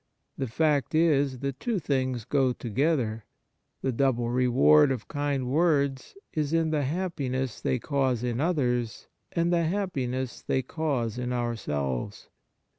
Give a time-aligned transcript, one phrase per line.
[0.35, 3.25] The fact is the two things go together;
[3.83, 9.53] the double reward of kind words is in the happiness they cause in others and
[9.53, 12.29] the happiness they cause in ourselves.